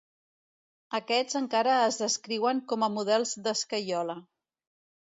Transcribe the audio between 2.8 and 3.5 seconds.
a models